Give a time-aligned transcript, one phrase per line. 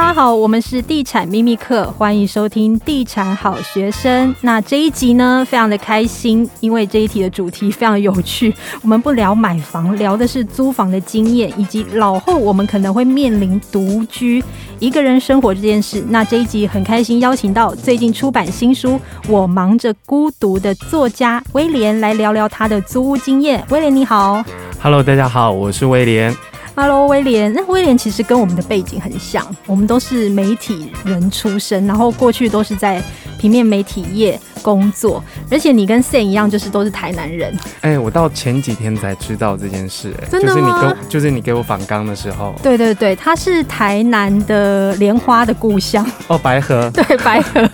[0.00, 4.34] 大家好，我们是地产秘密客，欢迎收听地产好学生。
[4.40, 8.52] 那这一集呢，非常的开心，因为这一题的主题非常有趣。
[8.80, 14.42] 我们不聊买房，聊的是租房的经验，以及老后我们可能会面临独居、
[14.78, 16.02] 一个人生活这件事。
[16.08, 18.92] 那这一集很开心，邀请到最近出版新书
[19.28, 23.62] 《我忙着孤独》的作家威廉来聊聊他的租屋经验。
[23.68, 24.42] 威廉你好
[24.82, 26.34] ，Hello，大家好，我是威廉。
[26.74, 27.52] Hello，威廉。
[27.52, 33.02] 那威廉其实跟我们的背景很像，我们都是媒体人出身，然后过去都是在
[33.38, 37.54] 平面媒体业工作，而且你跟 Sam 一样，就是都是台南人。
[37.80, 40.56] 哎、欸，我到前几天才知道这件事、欸，哎，真的吗？
[40.60, 42.54] 就是你跟，就是你给我访刚的时候。
[42.62, 46.06] 对对对，他是台南的莲花的故乡。
[46.28, 46.90] 哦，白河。
[46.94, 47.68] 对，白河。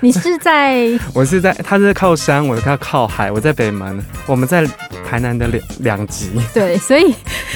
[0.00, 0.88] 你是在？
[1.14, 4.66] 我是在，他是靠山，我是靠靠海，我在北门，我们在
[5.08, 6.30] 台南的两两极。
[6.52, 7.14] 对，所以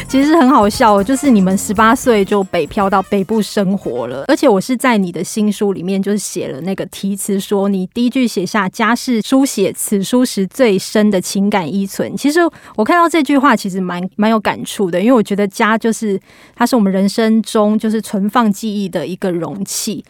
[0.08, 8.30] 其实很好笑，就是你们十八岁就北漂到北部生活了，而且我是在你的新书里面就是写了那个题词，说你第一句。
[8.30, 12.16] 写下家是书写此书时最深的情感依存。
[12.16, 12.38] 其实
[12.76, 16.16] 我看到这句话，其实蛮蛮有感触的，因为我觉得家就是
[16.54, 20.04] 它是我们人生中就是存放记忆的一个容器。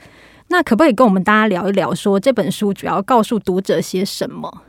[0.49, 4.63] 那可不可以跟我们大家聊一聊，说这本书主要告诉读者些什么？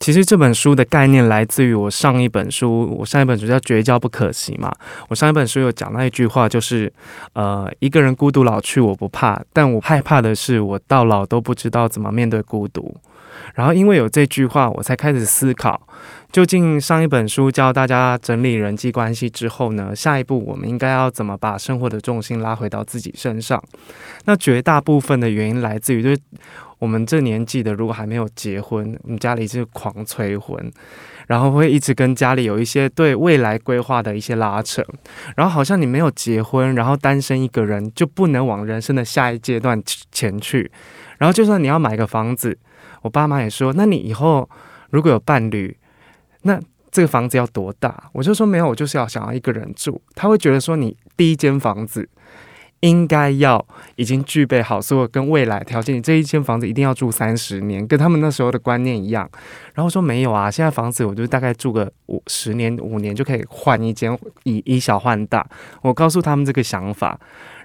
[0.00, 4.70] 其实这本书的概念来自于我上一本书，我上一本书叫《绝交不可惜》嘛。
[5.08, 6.92] 我上一本书有讲到一句话，就是
[7.32, 12.94] 呃，一个人孤独老去我不怕，但我害怕的是我到老都不知道怎么面对孤独。
[13.54, 15.80] 然后因为有这句话，我才开始思考，
[16.30, 23.62] 究竟上一本书教大家整理人际关系之后呢，下一步我们应该要怎么把生活的重心拉回到自己身上？
[24.26, 26.18] 那绝大部分的原因来自于就是。
[26.84, 30.70] 我们这年纪的，如果还没有结婚，我们家里是狂催婚，
[31.26, 34.84] 然后会一直跟家里有一些对未来规划的一些拉扯，
[35.34, 39.82] 然后好像你没有结婚，然后单身一个人就不能往人生的下一阶段
[40.12, 40.70] 前去，
[41.16, 42.58] 然后就算你要买个房子，
[43.00, 44.46] 我爸妈也说，那你以后
[44.90, 45.74] 如果有伴侣，
[46.42, 46.60] 那
[46.90, 48.10] 这个房子要多大？
[48.12, 52.06] 我就说没有，我就是要想要一个人住，他会觉得说你第一间房子。
[52.84, 59.26] 应该要已经具备好所有跟未来条件，你这一间房子一定要住三十年，跟他们那时候的观念一样。
[59.72, 65.46] 然后说没有啊，现在房子我就大概住个五十年、五年就可以换一间，以以小换大。
[65.80, 67.18] 我告诉他们这个想法，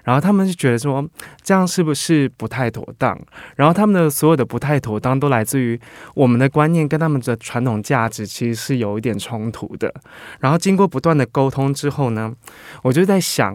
[0.04, 1.06] 然后他们就觉得说
[1.42, 3.14] 这样是不是不太妥当？
[3.56, 5.78] 然后他们的所有的不太妥当都来自于
[6.14, 9.92] 我们的观念跟他们的传统价值其实是有一点冲突的。
[10.38, 12.34] 然后经过不断的沟通之后呢，
[12.82, 13.54] 我就在想。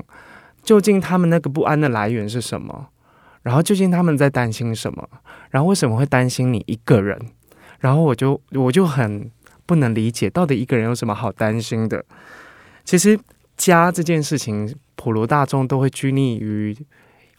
[0.65, 2.87] 究竟他们那个不安的来源是什么？
[3.43, 5.07] 然后究竟他们在担心什么？
[5.51, 7.17] 然后为什么会担心你一个人？
[7.79, 9.29] 然后我就我就很
[9.67, 12.03] 不能理解，到底一个人有什么好担心的？
[12.83, 13.17] 其实
[13.55, 16.75] 家这件事情，普罗大众都会拘泥于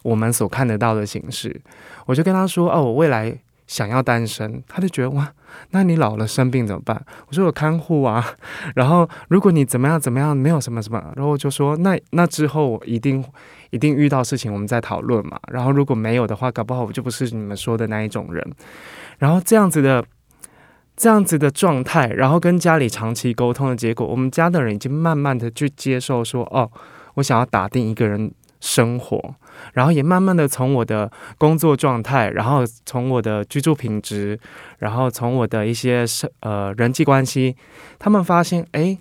[0.03, 1.60] 我们所看得到的形式。
[2.06, 5.32] 我就跟他说：“哦，我未来。”想要单身，他就觉得哇，
[5.71, 7.04] 那你老了生病怎么办？
[7.28, 8.25] 我说有看护啊。
[8.77, 13.25] 然后如果你怎么样怎么样，没有什么什么，然后我就说那那之后我一定
[13.71, 15.38] 一定遇到事情，我们再讨论嘛。
[15.50, 18.44] 然后如果没有的话，搞不好我就不是你们说的那一种人。
[19.19, 20.05] 然后这样子的
[20.97, 26.71] 这样子的状态，然后跟家里长期沟通的结果，我们家的人已经慢慢的去接受说，哦，
[27.15, 29.34] 我想要打定一个人生活。
[29.72, 34.39] 然后也慢慢的从我的工作状态，然后从我的居住品质，
[34.78, 36.05] 然后从我的一些
[36.41, 37.56] 呃人际关系，
[37.99, 38.99] 他们发现哎，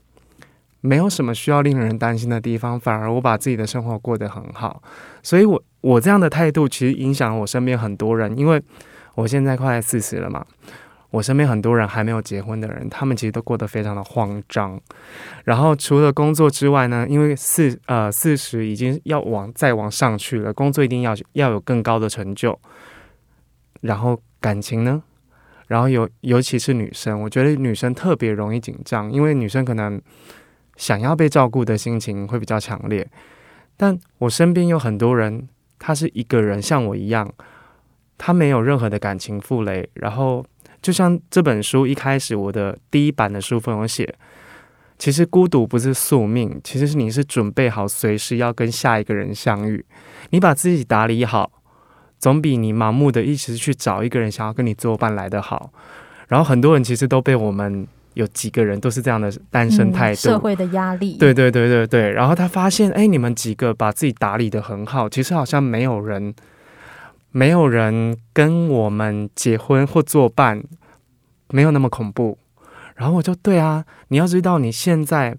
[0.81, 4.81] 没有什么需要令人担心的地方，反而我把自己的生活过得很好。
[5.21, 8.61] 所以我我这样的态度其实影响我身边很多人，因为
[9.15, 10.45] 我现在快四十了嘛。
[11.15, 14.77] 我身边很多人还没有结婚的人，他们其实都过得非常的慌张。
[15.45, 22.59] 然后除了工作之外呢，因为四呃四十已经要往再往上去了，工作一定要要有更高的成就。
[23.79, 25.01] 然后感情呢，
[25.67, 30.01] 然后有尤其是女生，我觉得女生特别容易紧张，因为女生可能
[30.75, 33.07] 想要被照顾的心情会比较强烈。
[33.77, 35.47] 但我身边有很多人，
[35.79, 37.31] 他是一个人，像我一样，
[38.17, 40.45] 他没有任何的感情负累，然后。
[40.85, 44.07] 就像这本书一开始，我的第一版的书封有写，
[44.99, 49.83] 其实孤独不是宿命，其实是你是准备好随时要跟下一个人相遇。
[50.29, 51.51] 你把自己打理好，
[52.19, 55.71] 总比你盲目的一直去找一个人想要跟你作伴来的好。
[56.27, 61.17] 然后很多人其实都被我们有几个人都是这样的单身态度，嗯、社会的压力。
[61.17, 62.11] 对对对对对。
[62.11, 66.31] 然后他发现，哎，你们几个把自己打理的很好，其实好像没有人。
[67.35, 70.63] 没有人跟我们结婚或作伴，
[71.49, 72.37] 没有那么恐怖。
[72.95, 75.35] 然后我就对啊，你要知道，你现在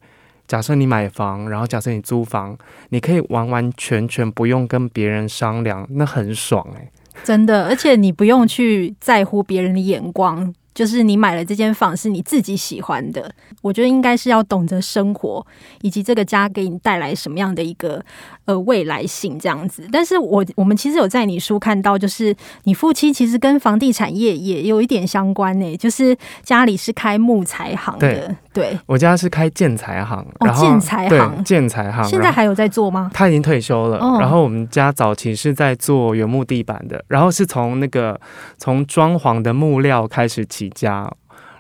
[0.46, 2.54] 假设你买房，然后假设你租房，
[2.90, 6.93] 你可以完完全全不用跟别人商量，那很爽诶、
[7.25, 10.54] 真的，而且你不用去在乎别人的眼光。
[10.76, 13.32] 就是你买了这间房是你自己喜欢的，
[13.62, 15.44] 我觉得应该是要懂得生活，
[15.81, 18.05] 以及这个家给你带来什么样的一个
[18.44, 19.88] 呃未来性这样子。
[19.90, 28.37] 但是我我们其实有在你书看到，就是你父亲其实跟房地产业也有一点相关呢、欸，就是家里是开木材行的。
[28.52, 33.11] 对，对我家是开建材行，哦，建材行，建材行，现在还有在做吗？
[33.14, 33.96] 他已经退休了。
[33.96, 38.20] 哦、然后我们家早期是在做原木地板的，然后是从那个
[38.58, 40.65] 从装潢的木料开始起。
[40.70, 41.10] 家，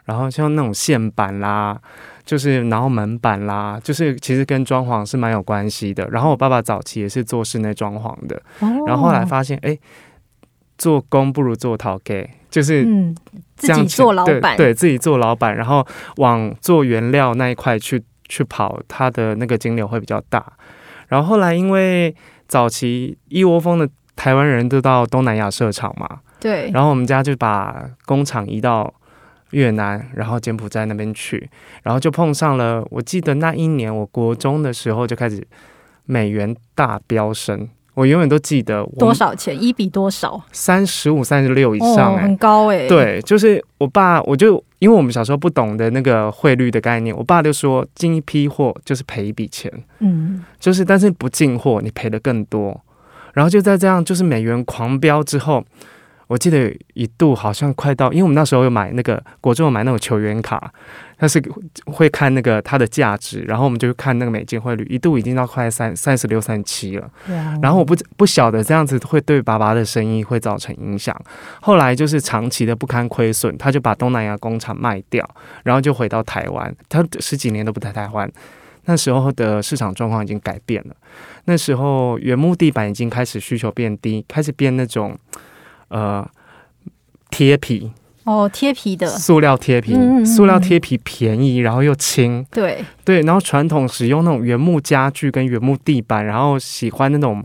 [0.04, 1.80] 然后像那种线板啦，
[2.24, 6.08] 就是然后门板啦，就是其实跟装潢是蛮有关系的。
[6.10, 9.76] 然后我爸爸早期也是做室内装潢的，哦、然后后来发现，哎，
[10.78, 13.16] 做工不如做头家，就是嗯，
[13.56, 15.86] 自己做老板，对，自己做老板，然后
[16.16, 20.44] 往做原料那一块去去跑，他的那个金流会比较大。
[21.08, 22.14] 然后后来因为
[22.46, 28.92] 早期一窝蜂的台湾人都到东南亚设厂嘛，对，然后我们家就把工厂移到。
[29.50, 31.48] 越南，然后柬埔寨那边去，
[31.82, 32.84] 然后就碰上了。
[32.90, 35.46] 我记得那一年，我国中的时候就开始
[36.04, 37.68] 美元大飙升。
[37.94, 40.38] 我永远都记得多少钱，一比多少？
[40.52, 42.88] 三十五、三十六以上，欸，哦，很高哎，欸。
[42.88, 52.78] 对，就是我爸，我就因为我们小时候不懂的那个汇率的概念，我爸就说进一批货就是赔一笔钱，嗯，就是但是不进货你赔的更多。
[53.32, 55.64] 然后就在这样，就是美元狂飙之后。
[56.28, 60.72] 我记得一度好像快到，因为我们那时候有买那个国中有买那种球员卡，
[61.16, 61.40] 但是
[61.86, 67.08] 会看那个它的价值，然后我们就看那个美金汇率，一度已经到快三三十六、三十七了。
[67.62, 71.16] 然后我不不晓得这样子会对爸爸的生意会造成影响。
[71.60, 75.24] 后来就是长期的不堪亏损，他就把东南亚工厂卖掉，
[75.62, 76.74] 然后就回到台湾。
[76.88, 78.28] 他十几年都不在台湾。
[78.86, 80.96] 那时候的市场状况已经改变了。
[81.44, 85.16] 那时候原木地板已经开始需求变低，开始变那种。
[85.88, 86.28] 呃，
[87.30, 87.92] 贴皮
[88.24, 89.06] 哦，贴皮的。
[89.06, 92.84] 塑料贴皮，嗯嗯，塑料贴皮便宜，然后又轻，对。
[93.04, 97.44] 对，然后传统使用那种原木家具跟原木地板，然后喜欢那种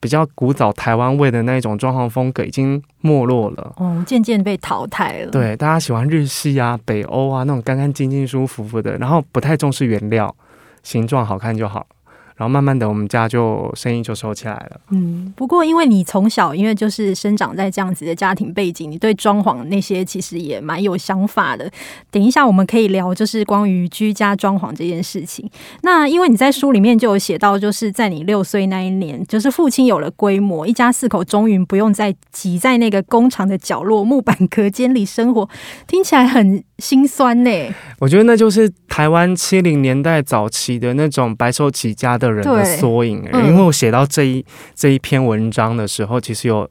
[0.00, 5.30] 比较古早台湾味的那种装潢风格已经没落了，哦，渐渐被淘汰了。
[5.30, 10.34] 对，大家喜欢日系啊、北欧啊那种干干净净、舒服服的，然后不太重视原料，
[10.82, 11.86] 形状好看就好。
[12.36, 14.80] 然后慢慢的，我们家就生意就收起来了。
[14.90, 21.70] 嗯，不过因为你从小因为就是生长在这样子的家庭背景，你对装潢那些其实也蛮有想法的。
[22.10, 25.50] 等一下我们可以聊，就是关于居家装潢这件事情。
[25.80, 35.48] 那因为你在书里面就有写到，就是在你六岁那一年，就是父亲有了规模，一家四口终于不用再挤在那个工厂的角落木板隔间里生活，
[35.86, 37.50] 听起来很心酸呢。
[37.98, 42.25] 我觉得那就是台湾七零年代早期的那种白手起家的。
[42.26, 44.44] 的人的缩影，因为我写到这一
[44.74, 46.68] 这一篇文章的时候，其实有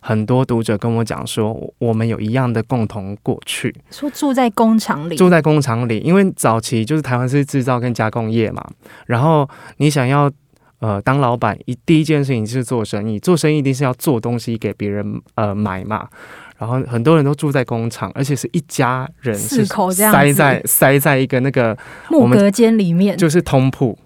[0.00, 8.64] 很多读者跟我讲说，我们有一样的共同过去，说住在工厂里，住在工厂里，因为早期就是台湾是制造跟加工业嘛，
[9.06, 10.30] 然后你想要
[10.80, 16.08] 呃当老板，一第一件事情就是做生意，做生意一定是要做东西给别人呃买嘛，
[16.58, 21.76] 然后很多人都住在工厂，而且是一家人四口这样塞在塞在一个那个
[22.08, 23.98] 木隔间里面，就是通铺。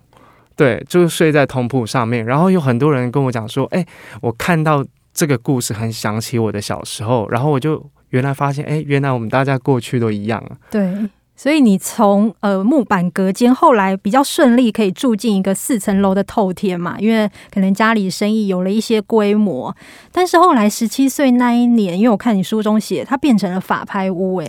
[0.63, 3.85] 对，就是睡在通铺上面，然后有很多人跟我讲说：“哎，
[4.21, 10.57] 我看到这个故事，很想起我的小时候。”然后我就原来发现，哎，原来我们大家过去都一样啊。
[10.71, 10.95] 对，
[11.35, 19.75] 所以你从呃木板隔间，后来比较顺利可以住进一个四层楼的透天嘛，因为可能家里生意有了一些规模。
[20.13, 24.49] 但是后来十七岁那一年，因为我看你书中写，它变成了法拍屋，哎。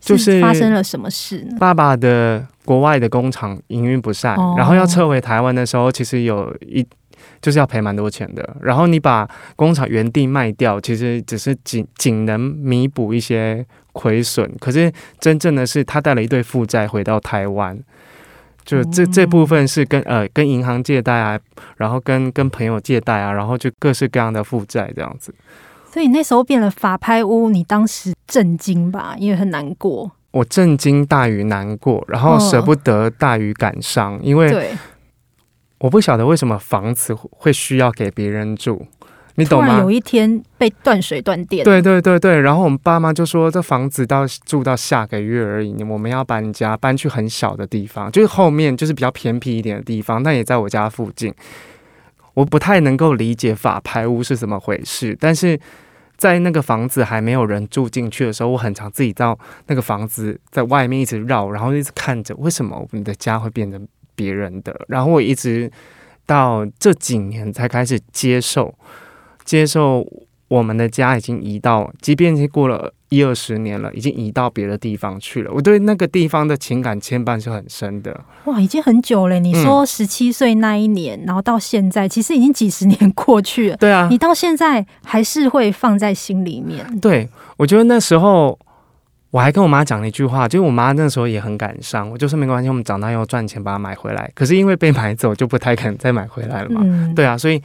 [0.00, 1.58] 就是发生了什么事呢？
[1.60, 6.86] 爸爸的国外的工厂营运不善，然后要撤回台湾的时候，其实有一
[7.42, 8.48] 就是要赔蛮多钱的。
[8.62, 14.48] 然后你把工厂原地卖掉，其实只是仅仅能弥补一些亏损。
[14.60, 17.76] 可是真正的是，他带了一堆负债回到台湾，
[18.64, 21.36] 就这这部分是跟呃跟银行借贷啊，
[21.78, 25.34] 然后跟跟朋友借贷啊，然后就各式各样的负债这样子。
[25.92, 29.16] 所以那时候变了法拍屋，你当时震惊吧？
[29.18, 30.12] 因为很难过。
[30.32, 34.70] 我震惊大于难过，然后舍不得大于感伤，哦、因为
[35.78, 38.86] 我不晓得为什么房子会需要给别人住，
[39.36, 39.80] 你懂吗？
[39.80, 51.34] 有一天被断水断电，对对对对，然后我们爸妈就说这房子到住到下个月而已，我们要搬家，搬去很小的地方，就是后面就是比较偏僻一点的地方，但也在我家附近。
[52.34, 55.58] 我不太能够理解法拍屋是怎么回事，但是
[56.20, 65.72] 在那个房子还没有人住进去的时候，我很常自己到那个房子在外面一直绕，然后一直看着为什么我们的家会变成别人的，然后我一直
[66.26, 68.74] 到这几年才开始接受，
[69.46, 70.06] 接受
[70.50, 75.52] 我们的家已经移到，即便已经过了一二十年了，已经移到别的地方去了。
[75.54, 78.20] 我对那个地方的情感牵绊是很深的。
[78.46, 79.38] 哇，已经很久了。
[79.38, 83.76] 你说十七岁那一年，嗯，然后到现在，其实已经几十年过去了。
[83.76, 86.98] 对啊，你到现在还是会放在心里面。
[86.98, 88.58] 对，我觉得那时候。
[89.32, 92.10] 我还跟我妈讲了一句话，就是我妈那时候也很感伤。
[92.10, 94.28] 我就说没关系，我们长大以后赚钱把它买回来。
[94.34, 96.80] 可是因为被买走，就不太可能再买回来了嘛。
[96.82, 97.62] 嗯、对啊，所以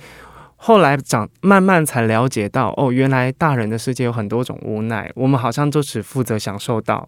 [0.65, 5.11] 后来长慢慢才了解到，哦，原来大人的世界有很多种无奈。
[5.13, 7.07] 我们好像就只负责享受到，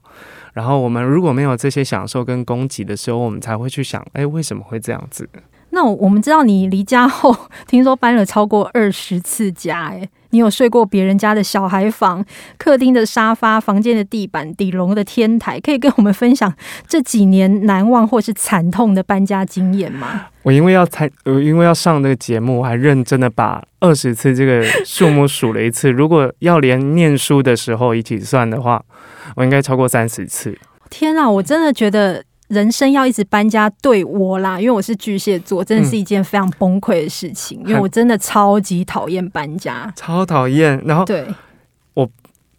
[0.53, 5.27] 然后我们如果没有这些享受跟供给的时候，我们才会去想，哎，为什么会这样子？
[5.77, 7.35] 那我们知道你离家后，
[7.69, 10.09] 听说搬了超过二十次家，哎。
[10.31, 12.23] 你有睡过别人家的小孩房、
[12.57, 16.53] 客厅的沙发、房间的地板、底笼的天台，可以跟我们分享
[16.85, 20.25] 这几年难忘或是惨痛的搬家经验吗？
[20.43, 25.89] 我因为要参，呃因为要上这个节目，我还认真的把二十次这个数目数了一次。
[25.89, 28.83] 如果要连念书的时候一起算的话，
[29.37, 30.57] 我应该超过三十次。
[30.89, 32.21] 天啊，我真的觉得。
[32.47, 37.61] 人生要一直搬家，对我啦，因为我是巨蟹座，真的是一件非常崩溃的事情。
[37.65, 40.81] 嗯、因为我真的超级讨厌搬家，超讨厌。
[40.85, 41.25] 然后，对
[41.93, 42.09] 我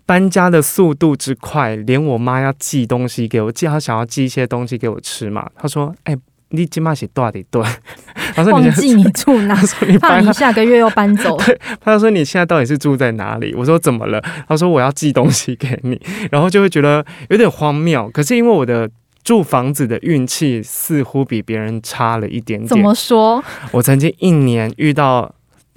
[0.04, 5.48] 搬家的速度之快，连我妈要寄东西给我，寄她想要寄一些东西给我吃嘛。
[5.56, 7.62] 她说：“哎、欸，你今嘛是多少的对？”
[8.36, 9.58] 她说：“忘记你住哪？
[9.88, 15.98] 你 怕你下个月又搬走。”对，她说：“你现在到底是住在哪里？”我说：“怎么了？”她说：“我要寄东西给你。”
[16.30, 18.10] 然后就会觉得有点荒谬。
[18.10, 18.90] 可是因为我的。
[19.28, 22.66] 住房子的运气似乎比别人差了一点点。
[22.66, 23.44] 怎么说？
[23.72, 25.34] 我曾经一年遇到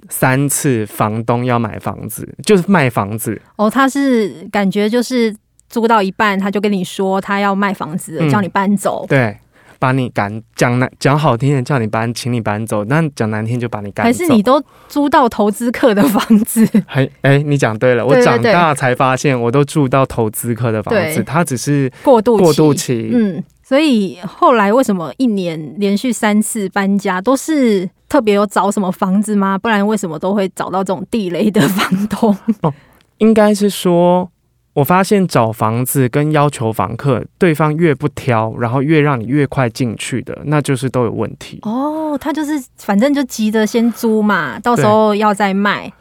[0.08, 3.38] 三次房东要买房子，就是卖房子。
[3.56, 5.36] 哦，他是感觉就是
[5.68, 9.04] 租到一半，他就跟你说他要卖房子，嗯，叫你搬走。
[9.06, 9.36] 对，
[9.82, 14.06] 把你赶讲难讲好听点叫你搬，请你搬走；那讲难听就把你赶走。
[14.06, 16.64] 还是你都租到投资客的房子？
[16.86, 23.10] 还哎，你讲对了，我长大才发现，我都住到投资客的房子，他只是过渡过渡期。
[23.12, 23.42] 嗯。
[23.64, 29.58] 所以后来为什么一年连续三次搬家，都是特别有找什么房子吗？
[29.58, 32.36] 不然为什么都会找到这种地雷的房东？
[32.60, 32.72] 哦，
[33.18, 34.30] 应该是说，
[34.74, 41.58] 我发现找房子跟要求房客，对方越不挑，然后越让你越快进去的，那就是都有问题。
[41.62, 45.92] 哦，他就是反正就急着先租嘛，到时候要再卖。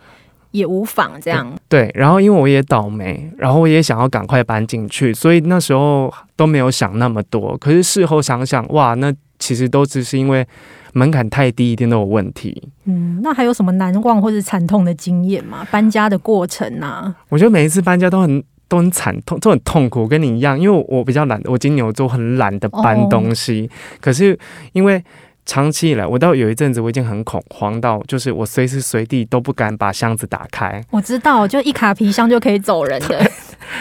[0.52, 1.50] 也无妨这样。
[1.70, 7.58] 对，然后因为我也倒霉，然后我也想要赶快搬进去，所以那时候都没有想那么多。
[7.58, 10.46] 可是事后想想，哇，那其实都只是因为
[10.92, 12.62] 门槛太低，一定都有问题。
[12.84, 15.66] 嗯，那还有什么难忘或者惨痛的经验吗？
[15.72, 17.16] 搬家的过程啊？
[17.30, 23.70] 我觉得每一次搬家都很都很惨痛，都很痛苦，跟你一样，因为我比较懒，我金牛座很懒得搬东西。
[23.70, 24.40] 哦、可是
[24.72, 25.04] 因为。
[25.44, 30.80] 长期以来，我到有一阵子我已经很恐慌到，就是我随时随地都不敢把箱子打开。
[30.92, 33.20] 我知道，就一卡皮箱就可以走人的。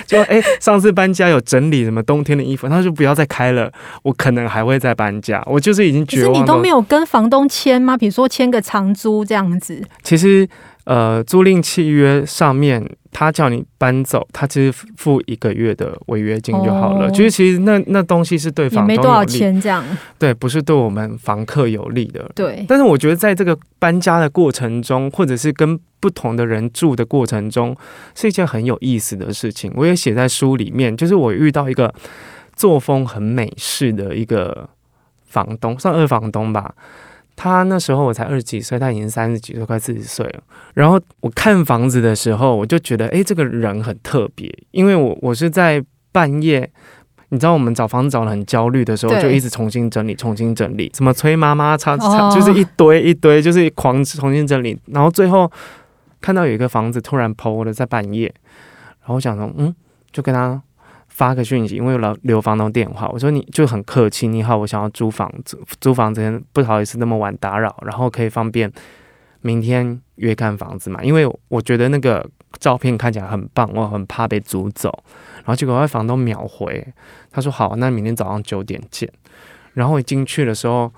[0.06, 3.72] 就哎、欸，上次搬家有整理什么冬天的衣服，他就不要再开了。
[4.02, 5.42] 我可能还会再搬家。
[5.46, 6.32] 我就是已经绝望。
[6.32, 7.96] 可是你都没有跟房东签吗？
[7.96, 9.82] 比如说签个长租这样子。
[10.02, 10.48] 其实。
[10.84, 17.08] 呃，租赁契约上面他叫你搬走，他其实付一个月的违约金就好了。
[17.12, 19.84] 其、哦、实，其实那那东西是对房东没多少钱这样，
[20.18, 22.28] 对，不是对我们房客有利的。
[22.34, 22.64] 对。
[22.66, 27.76] 但是我觉得在这个搬家的过程中，或者是跟不同的人住的过程中，
[28.14, 29.70] 是一件很有意思的事情。
[29.76, 31.92] 我也写在书里面，就是我遇到一个
[32.56, 34.68] 作风很美式的一个
[35.24, 36.74] 房东，算二房东吧。
[37.36, 40.42] 他那时候我才二十几岁，他已经三十几岁，快四十岁了。
[40.74, 46.70] 然后我看房子的时候，我就觉得，哎，这个人很特别，因为我我是在半夜，
[47.30, 54.78] 你知道，我们找房子找的很焦虑的时候，就一直重新整理，重新整理，什么催妈妈，擦擦，就是一堆一堆，就是狂重新整理。
[54.88, 55.50] 然后最后
[56.20, 58.32] 看到有一个房子突然 PO 了，在半夜，
[59.00, 59.74] 然后我想说，嗯，
[60.12, 60.62] 就跟他。
[61.12, 68.72] 发个讯息，因为老留房东电话，我说你就很客气，你好，我想要租房子，租房子不好意思那么晚打扰，然后可以方便
[69.42, 71.02] 明天约看房子嘛？
[71.02, 72.26] 因为我觉得那个
[72.58, 74.88] 照片看起来很棒，我很怕被租走，
[75.38, 76.86] 然后结果那房东秒回，
[77.30, 79.10] 他说好，那明天早上九点见。
[79.74, 80.90] 然后一进去的时候，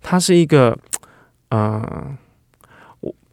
[0.00, 0.78] 他是一个，
[1.48, 2.16] 嗯、呃。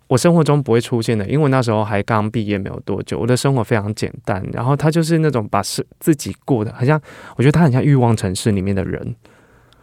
[0.07, 4.43] 我生活中不会出现的，因为我那时候还刚毕业没有多久，我的生活非常简单。
[4.53, 7.01] 然后他就是那种把事自己过得很像，
[7.35, 9.15] 我觉得他很像欲望城市里面的人。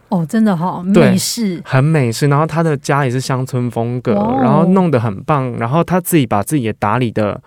[0.09, 2.27] 哦，真的哈、哦、美式，很美式。
[2.29, 4.13] 然后他的家也是乡村风格，
[4.43, 5.51] 然后弄得很棒。
[5.59, 7.43] 然后他自己把自己也打理的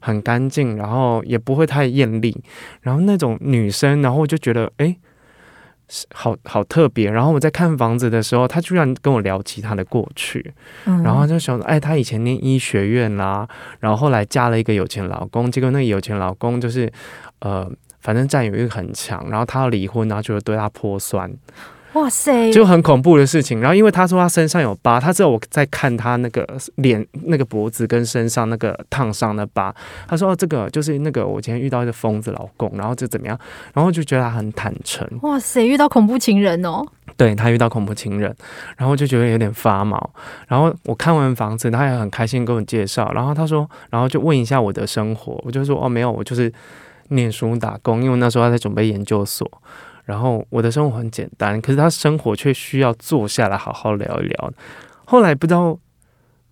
[0.00, 2.36] 很干净，然后也不会太艳丽。
[2.82, 4.96] 然后那种女生，然后我就觉得，哎，
[6.14, 7.10] 好好特别。
[7.10, 10.54] 然后我在看房子的时候，他居然跟我聊起他的过去，
[10.84, 13.48] 嗯、然后就想说，哎，他以前念医学院啦，
[13.80, 16.90] 然后后来嫁了一个有钱老公，结果那个有钱老公就是
[17.40, 21.30] 呃，反正占有欲很强，然后他要离婚，然后就会对他泼酸。
[21.94, 23.60] 哇塞，就很恐怖的事情。
[23.60, 29.74] 然后因为他说他身上有疤，他知道我在看他那个脸、那个脖子跟身上那个烫伤的疤。
[30.06, 33.38] 他说：“哦，这个就是那个我今天遇到一个疯子老公，然后就怎么样，
[33.72, 36.84] 然后就觉得他很坦诚。”哇塞，遇到恐怖情人哦！
[37.16, 38.36] 对，他遇到恐怖情人，
[38.76, 40.10] 然后就觉得有点发毛。
[40.46, 43.10] 然后我看完房子，他也很开心跟我介绍。
[43.14, 46.52] 然后他说，然后就问一下我的生活，我就说：“哦，没有，我就是
[47.08, 49.50] 念书打工，因为那时候他在准备研究所。”
[50.08, 54.50] 然后我的生活很简单，可是他生活却需要坐下来好好聊一聊。
[55.04, 55.78] 后来不知道，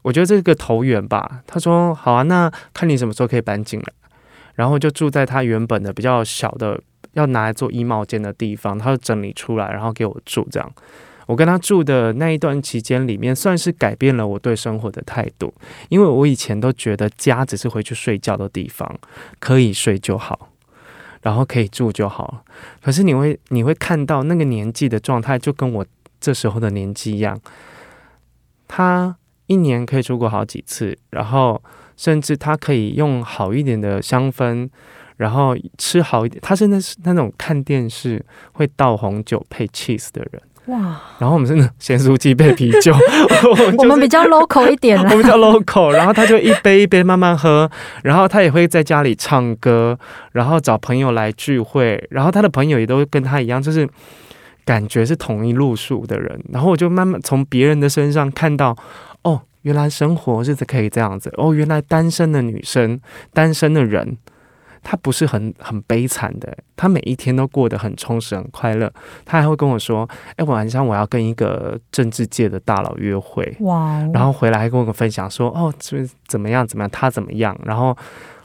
[0.02, 1.40] 我觉得这个投缘吧。
[1.46, 3.86] 他说：“好啊，那看你什么时候可以搬进来。”
[4.56, 6.78] 然后就住在他原本的比较小的
[7.14, 10.46] 要拿来做衣帽间的地方，他就整理出来，然后给我住。
[10.50, 10.70] 这样，
[11.24, 15.54] 我跟他住的那一段期间里面，算是改变了我对生活的态度。
[15.88, 18.98] 因为我以前都觉得家只是回去睡觉的地方，
[19.38, 20.50] 可以睡就好。
[21.22, 22.42] 然后可以住就好了，
[22.82, 25.86] 可是你会你会看到那个年纪的状态，就跟我
[26.20, 27.40] 这时候的年纪一样。
[28.68, 31.62] 他一年可以出国好几次，然后
[31.96, 34.68] 甚至他可以用好一点的香氛，
[35.16, 36.40] 然后吃好一点。
[36.42, 40.42] 他是那是那种看电视会倒红酒配 cheese 的人。
[40.66, 41.00] 哇！
[41.18, 42.92] 然后我们是咸酥鸡配啤酒，
[43.78, 45.92] 我们比较 local 一点， 我们比较 local。
[45.92, 47.70] 然后他就一杯一杯慢慢喝，
[48.02, 49.98] 然后他也会在家里唱歌，
[50.32, 53.88] 然后找朋友来聚会，然后他的朋友也都跟他一样，就是
[54.64, 56.40] 感觉是同一路数的人。
[56.52, 58.76] 然后我就慢慢从别人的身上看到，
[59.22, 61.32] 哦，原来生活是可以这样子。
[61.36, 63.00] 哦，原来单身的女生，
[63.32, 64.16] 单身的人。
[64.88, 68.88] 他不是很很悲惨的，他每一天都过得很充实、很快乐。
[69.24, 73.98] 他还会跟我说：“哎，晚上我要跟一个政治界的大佬约会。”哇！
[74.14, 76.64] 然后回来还跟我分享说：“哦，这怎么样？
[76.64, 76.90] 怎么样？
[76.90, 77.96] 他怎么样？”然后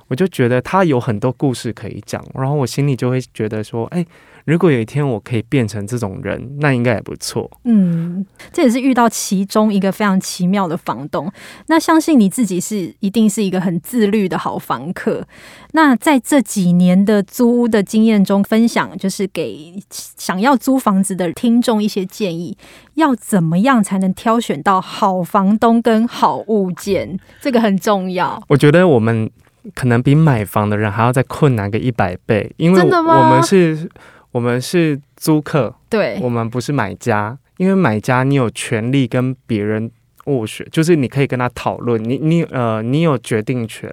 [0.07, 4.03] 我就觉得他有很多故事可以讲，然后我心里就会觉得说：“哎。”
[4.45, 7.49] 如果有一天我可以变成这种人，那应该也不错。
[7.63, 11.31] 嗯，这也是遇到其中一个非常奇妙的房东。
[11.67, 15.27] 那相信你自己是一定是一个很自律的好房客。
[15.73, 22.57] 那在这几年的租屋的经验中，分享就是给想要租房子的听众一些建议：
[22.95, 27.19] 要怎么样才能挑选到好房东跟好物件？
[27.39, 28.41] 这个很重要。
[28.47, 29.29] 我觉得我们
[29.75, 33.89] 可能比买房的人还要再困难个一百倍，因为我们是。
[34.31, 37.37] 我们是租客，对，我们不是买家。
[37.57, 39.91] 因为买家，你有权利跟别人
[40.25, 43.87] 斡旋，就是你可以跟他讨论，你你呃，你有决定权。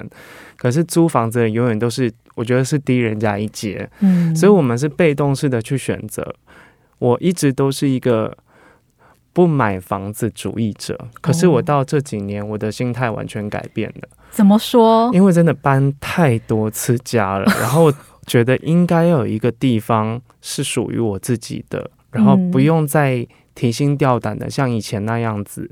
[0.56, 6.34] 可是租房子的永远都是，我觉得是低人家一截，嗯，所以我们是被动式的去选择。
[6.98, 8.34] 我一直都是一个
[9.34, 14.08] 不买房子主义者，可是我到这几年，我的心态完全改变了。
[14.30, 15.10] 怎么说？
[15.12, 17.92] 因为真的搬太多次家了，然后。
[18.28, 25.68] 觉得应该要有一个地方是属于我自己的，然后不用再提心吊胆的像以前那样子，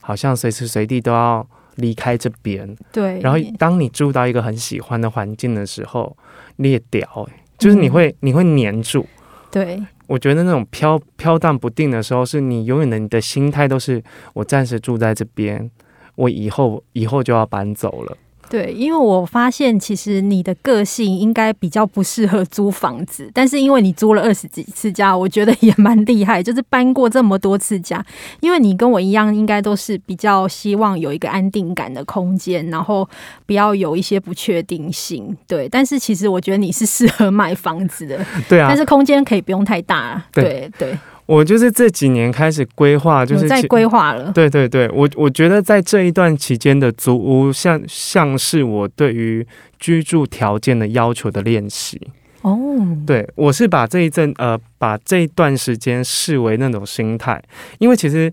[0.00, 1.44] 好像随时随地都要
[1.76, 2.76] 离开这边。
[2.92, 3.18] 对。
[3.20, 6.16] 然后当你住到一个很喜欢的环境的时候，
[6.56, 9.04] 你也屌欸，就是你会你会黏住。
[9.50, 9.82] 对。
[10.06, 14.02] 我觉得那种飘飘荡不定的时候，是你永远的你的心态都是
[14.34, 15.70] 我暂时住在这边，
[16.14, 18.14] 我以后以后就要搬走了。
[18.48, 28.04] 对，因为我发现其实你的个性应该比较不适合租房子，但是因为你租了二十几次家，我觉得也蛮厉害，就是搬过这么多次家。
[28.40, 33.08] 因为你跟我一样，应该都是比较希望有一个安定感的空间，然后
[33.46, 35.36] 不要有一些不确定性。
[35.48, 40.22] 对，但是其实我觉得你是适合买房子的，对啊，但是空间可以不用太大。
[40.32, 40.90] 对对。
[40.90, 44.30] 对我就是这几年开始规划，就是在规划了。
[44.32, 49.46] 对对对，我我觉得在这一段期间的租屋，像像是我对于
[49.78, 51.98] 居住条件的要求的练习。
[52.42, 52.58] 哦，
[53.06, 57.42] 对，我是把这一阵呃，把这一段时间视为那种心态，
[57.78, 58.30] 因为其实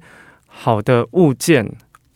[0.48, 1.66] 好的物件，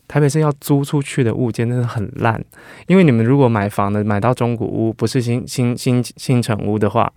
[0.10, 2.44] 特别是要租出去的物件，真的很烂。
[2.88, 7.10] 因为你们如果买房的买到中古屋，不是新新新新城屋的话。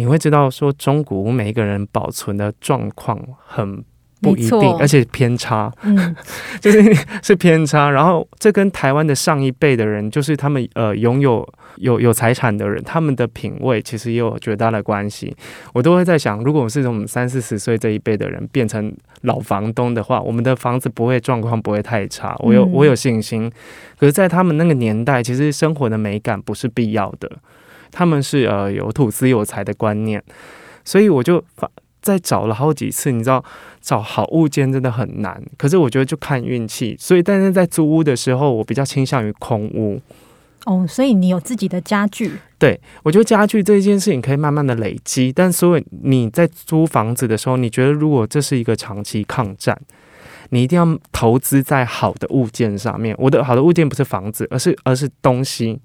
[0.00, 3.84] 你会知道，说中古屋每一个人保存的状况很
[4.22, 6.16] 不一定，而且偏差，嗯，
[6.58, 6.82] 就是
[7.22, 7.90] 是偏差。
[7.90, 15.36] 然后这跟台湾的上一辈的人，就是他们呃拥有有有财产的人，他们的品味其实也有绝大的关系。
[15.74, 22.34] 我都会在想，如果我是从三四十岁这一辈的人变成老房东的话，我们的房子不会状况不会太差。
[22.38, 23.52] 我有我有信心。
[23.98, 27.30] 可是，在他们那个年代，其实生活的美感不是必要的。
[27.90, 30.22] 他们是呃有土资有财的观念，
[30.84, 33.44] 所以我就发再找了好几次，你知道
[33.80, 35.42] 找好物件真的很难。
[35.58, 40.00] 可是我觉得就看运气，所以但是在租屋的时候，我比较倾向于空屋。
[40.66, 42.32] 哦，所以你有自己的家具？
[42.58, 49.78] 对，我觉得家具这件事情可以慢慢的累积，但所以你在租房子的时候，你觉得如果这是一个长期抗战，
[50.50, 53.14] 你一定要投资在好的物件上面。
[53.18, 55.80] 我的好的物件不是房子，而是而是东西，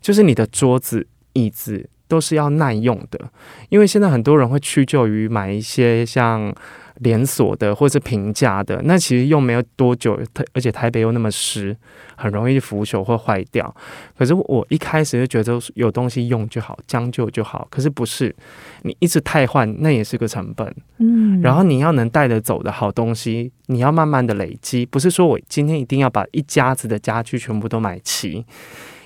[0.00, 3.30] 就是你的桌子、椅子都是要耐用的，
[3.68, 6.54] 因为现在很多人会屈就于买一些像。
[7.00, 10.20] 连锁的或是平价的，那其实用没有多久，
[10.52, 11.76] 而且台北又那么湿，
[12.16, 13.72] 很容易腐朽或坏掉。
[14.16, 17.68] 可是我一开始就觉得有东西用就好，将就就好。
[17.70, 18.34] 可是不是，
[18.82, 20.74] 你一直汰换，那也是个成本。
[20.96, 28.44] 嗯，然后你要能带得走的好东西，你要慢慢的累积，不是说我今天一定要把一家子的家具全部都买齐，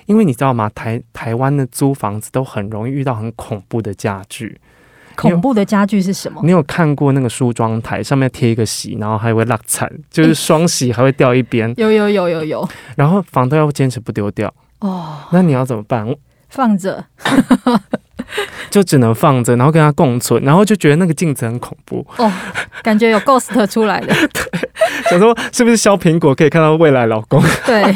[0.05, 0.69] 因为你知道吗？
[0.73, 4.59] 台台湾的租房子都很容易遇到很恐怖的家具。
[5.15, 6.41] 恐怖的家具是什么？
[6.43, 11.71] 你有看过那个梳妆台上面贴一个喜，然后还会落惨，就是双喜还会掉一边。
[11.77, 12.69] 有有有有有。
[12.95, 16.07] 然后房东要坚持不丢掉哦，那你要怎么办？
[16.49, 17.03] 放着，
[18.71, 22.31] 就只能放着，然后跟他共存，然后就觉得那个镜子很恐怖哦，
[22.81, 24.07] 感觉有 ghost 出来的。
[24.33, 24.69] 对，
[25.11, 27.39] 想说是不是削苹果可以看到未来老公？
[27.65, 27.95] 对。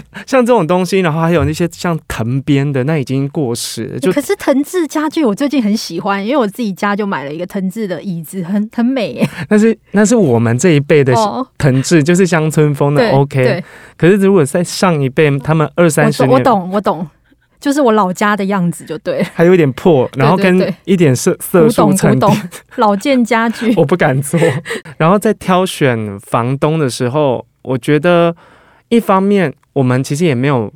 [0.26, 3.98] 像这种东西，然后还有那些像藤编的，那已经过时了。
[3.98, 9.28] 就可是藤制家具，我最近很喜欢，因为我自己家就买了一个藤制的椅子，很很美耶。
[9.48, 11.14] 那是那是我们这一辈的
[11.58, 13.42] 藤制，哦、 就是乡村风的 OK。
[13.42, 13.64] 对。
[13.96, 17.06] 可是如果在上一辈，他们二三十年，我懂我懂，
[17.58, 19.22] 就是我老家的样子就对。
[19.34, 22.50] 还有一点破，然后跟一点色色素沉淀。
[22.76, 24.38] 老件家具，我不敢做。
[24.98, 28.34] 然后在挑选房东的时候，我觉得。
[28.88, 30.72] 一方面，我们其实也没有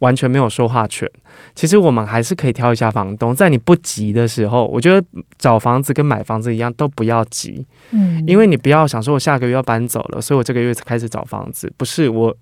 [0.00, 1.08] 完全没有说话权。
[1.54, 5.06] 其实我们还是可以挑一下房东，在你不急的时候，我觉得
[5.38, 7.64] 找房子跟买房子一样，都不要急。
[7.92, 11.72] 嗯，因为你不要想说我下个月要搬走了，所以我这个月才开始找房子。
[11.76, 12.36] 不是，我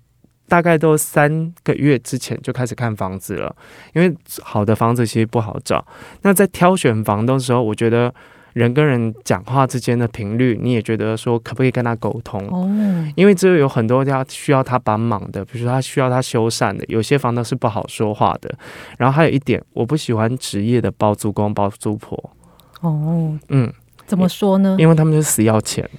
[0.47, 3.55] 大概都三个月之前就开始看房子了，
[3.93, 4.11] 因为
[4.41, 5.85] 好的房子其实不好找。
[6.23, 8.11] 那在挑选房东的时候，我觉得。
[8.53, 12.39] 人跟人讲话之间的频率，你也觉得说可不可以跟他沟通？
[12.49, 12.69] 哦，
[13.15, 18.53] 因为这有很多要需要他帮忙的，比如说他需要他修缮的，有些房东是不好说话的。
[18.97, 22.17] 然后还有一点，我不喜欢职业的包租公包租婆。
[22.81, 23.71] 哦，嗯，
[24.05, 24.75] 怎么说呢？
[24.79, 25.89] 因为他们就死要钱，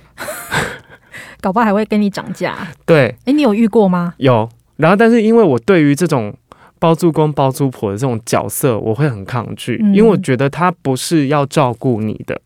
[1.40, 2.56] 搞不好还会跟你涨价。
[2.84, 4.14] 对，哎，你有遇过吗？
[4.18, 4.48] 有。
[4.76, 6.34] 然后，但是因为我对于这种。
[6.82, 12.40] 包租公包租婆的这种角色，我会很抗拒，因为我觉得他不是要照顾你的。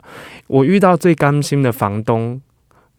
[0.46, 2.38] 我遇到最甘心的房东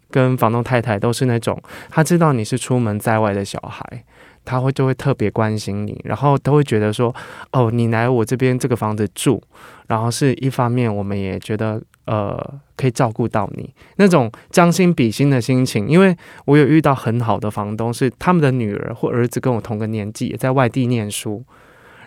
[0.09, 4.03] 跟房东太太都是那种，他知道你是出门在外的小孩，
[4.43, 7.15] 他会就会特别关心你，然后都会觉得说，
[7.51, 9.39] 哦，你来我这边这个房子住，
[9.87, 11.79] 然后是一方面，我们也觉得。
[12.07, 16.15] 呃，可以照顾到你那种将心比心的心情，因为
[16.45, 21.43] 我有遇到很好的房东，是他们的女儿或儿子跟我同个年纪，也在外地念书，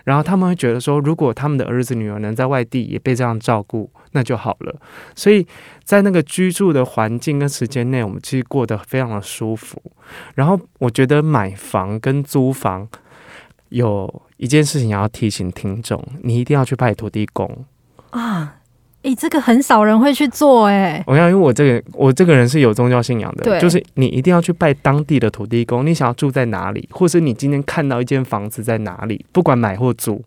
[0.03, 4.75] 然后他们会觉得说，如果他们的儿子女儿能在外地也被这样照顾，那就好了。
[5.15, 5.45] 所以
[5.83, 9.79] 在那个居住的环境跟时间内，我们其实过得非常的舒服。
[10.33, 12.87] 然后我觉得买房跟租房
[13.69, 17.63] 有一件事情要提醒听众，你一定要去拜土地公
[18.09, 18.55] 啊。
[19.03, 25.83] 诶、欸，这个很少人会去做哎、欸，我想，因为我这个我这个人是有宗教信仰的，对就是你一定要去拜当地的土地公。
[25.85, 30.23] 你想要住在哪里，或是你今天看到一间房子在哪里，不管买或租，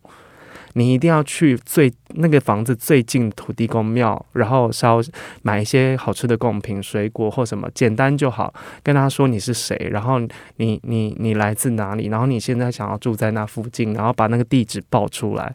[0.72, 5.00] 你一定要去最那个房子最近土地公庙，然后烧
[5.42, 10.18] 买一些好吃的贡品、水果或什么，简单就好，跟他说你是谁，然后
[10.56, 15.54] 你你你来自哪里，然后你现在想要住在那附近，然后把那个地址报出来。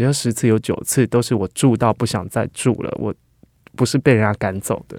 [0.00, 3.14] 我觉得十次有九次都是我住到不想再住了，我
[3.76, 4.98] 不是被人家赶走的。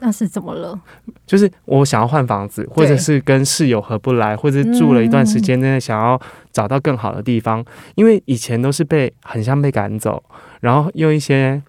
[0.00, 0.76] 那是怎么了？
[1.24, 7.64] 就是我想要换房子，或者是跟室友合不来，或者住了一段时间，真的想要找到更好的地方。
[7.94, 10.20] 因为以前都是被很像被赶走，
[10.60, 11.62] 然后用一些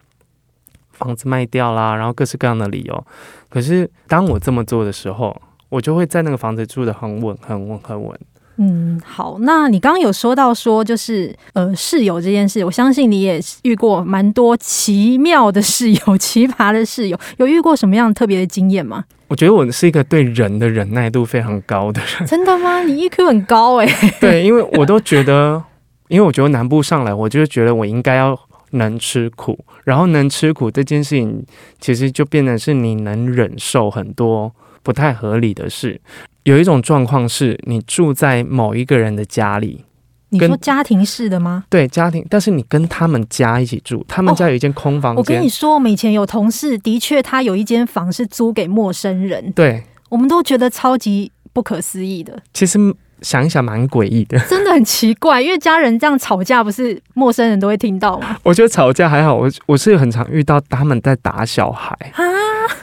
[0.94, 3.06] 房子卖掉啦，然后各式各样的理由。
[3.50, 8.20] 可是当我这么做的时候，我就会在那个房子住的很稳，很稳，很稳。
[8.58, 19.06] 嗯，好，那你刚刚有说到说就是呃室友这件事，我相信你也遇过蛮多奇妙的室友、奇葩的室友，有遇过什么样特别的经验吗？
[19.30, 22.28] 我觉得我是一个对人的忍耐度非常高的人。
[22.28, 22.84] 真的吗？
[22.84, 24.13] 你 EQ 很高哎、欸。
[24.20, 25.63] 对，因为 我都觉得，
[26.08, 28.39] 因为我觉得南部上来，我就觉得我应该要
[28.72, 31.44] 能吃苦，然后能吃苦这件事情，
[31.80, 34.52] 其实就变成是你能忍受很多
[34.84, 36.00] 不太合理的事。
[36.44, 39.86] 有一种状况是，你住在某一个人的家里，
[40.30, 41.64] 你说家庭式的吗？
[41.70, 45.18] 对，家庭，但是你跟他们家一起住，他们家有一间空房间。
[45.18, 49.52] 我跟你说，我们以前有同事，的确他有一间房是租给陌生人。
[49.54, 52.38] 对，我们都觉得超级不可思议的。
[52.54, 52.78] 其实
[53.24, 55.42] 想一想，蛮诡异的， 真的很奇怪。
[55.42, 58.38] 因为家人这样吵架，不是陌生人都会听到吗？
[58.44, 62.24] 我觉得吵架还好，我我是很常遇到他们在打小孩啊，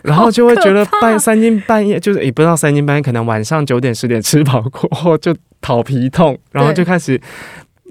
[0.02, 7.20] 然后就会觉得半三更半夜，就是也不知道三更半夜，可能晚上九点十点吃饱过后就讨皮痛，然后就开始。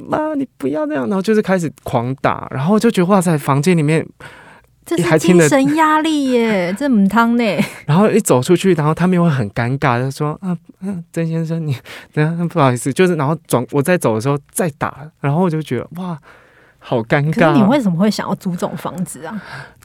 [0.07, 4.05] 妈，你不要那样，然后就是开始狂打，然后就觉得哇塞，房间里面
[4.85, 7.43] 这是精神压力耶， 这母汤呢。
[7.85, 11.75] 然后一走出去，然后他们又会很尴尬，就说啊，嗯，曾先生，你
[12.11, 16.17] 等下不好意思，就是然后转我在走的时候再打，然后我就觉得哇，
[16.79, 17.53] 好尴尬。
[17.53, 19.41] 你为什么会想要租这种房子啊？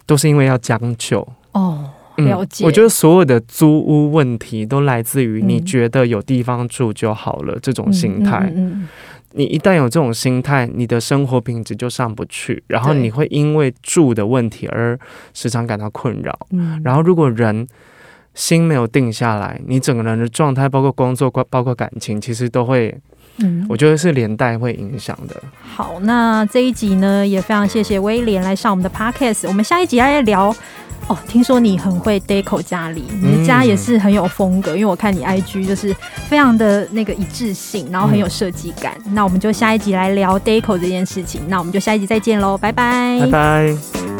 [0.06, 1.20] 都是因为要将就
[1.52, 2.66] 哦，了解、嗯。
[2.66, 8.52] 我觉得所有的租屋问题都来自于你觉得有地方住就好了、嗯、这种心态。
[9.36, 14.98] 你一旦有这种心态，你的生活品质就上不去，然后你会因为住的问题而
[15.32, 16.38] 时常感到困扰。
[16.50, 17.66] 嗯，然后如果人
[18.34, 22.96] 心没有定下来，你整个人的状态，包括工作，包括感情，其实都会，
[23.38, 25.34] 嗯，我觉得是连带会影响的。
[25.60, 30.54] 好，那这一集呢，也非常谢谢威廉来上我们的 podcast，我们下一集来聊。
[31.06, 35.94] 哦，听说你很会 deco 家里，你的家也是很有风格，嗯、因为我看你 IG 就是
[36.30, 38.94] 非常的那个一致性，然后很有设计感。
[39.04, 44.13] 嗯、那我们就下一集来聊 deco 这件事情，那我们就下一集再见喽，拜拜，拜拜。